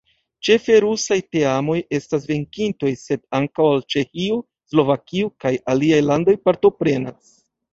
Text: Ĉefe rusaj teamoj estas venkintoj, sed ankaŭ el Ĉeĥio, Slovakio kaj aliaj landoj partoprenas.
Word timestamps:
Ĉefe 0.47 0.77
rusaj 0.83 1.17
teamoj 1.35 1.75
estas 1.97 2.25
venkintoj, 2.31 2.91
sed 3.03 3.21
ankaŭ 3.41 3.67
el 3.75 3.85
Ĉeĥio, 3.97 4.41
Slovakio 4.73 5.31
kaj 5.47 5.55
aliaj 5.75 6.05
landoj 6.11 6.37
partoprenas. 6.49 7.35